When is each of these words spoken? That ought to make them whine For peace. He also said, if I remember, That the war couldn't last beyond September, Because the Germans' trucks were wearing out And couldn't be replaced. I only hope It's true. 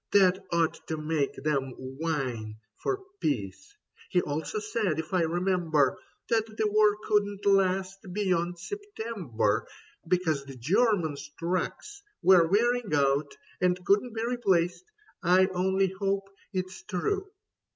That 0.13 0.43
ought 0.51 0.87
to 0.87 0.97
make 0.97 1.35
them 1.35 1.75
whine 1.77 2.55
For 2.81 3.03
peace. 3.19 3.77
He 4.09 4.19
also 4.23 4.57
said, 4.57 4.97
if 4.97 5.13
I 5.13 5.21
remember, 5.21 5.99
That 6.29 6.47
the 6.47 6.67
war 6.71 6.97
couldn't 7.03 7.45
last 7.45 7.99
beyond 8.11 8.57
September, 8.57 9.67
Because 10.07 10.45
the 10.45 10.55
Germans' 10.55 11.29
trucks 11.37 12.01
were 12.23 12.47
wearing 12.47 12.91
out 12.95 13.37
And 13.61 13.85
couldn't 13.85 14.15
be 14.15 14.25
replaced. 14.25 14.85
I 15.21 15.45
only 15.53 15.89
hope 15.89 16.29
It's 16.51 16.81
true. 16.81 17.27